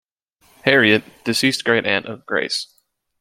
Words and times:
Harriet: 0.63 1.03
Deceased 1.23 1.63
great-aunt 1.63 2.07
of 2.07 2.25
Grace. 2.25 2.73